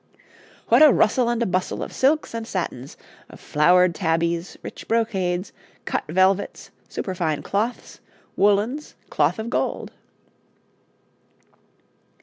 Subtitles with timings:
[0.69, 2.97] What a rustle and a bustle of silks and satins,
[3.29, 5.53] of flowered tabbies, rich brocades,
[5.85, 7.99] cut velvets, superfine cloths,
[8.35, 9.91] woollens, cloth of gold!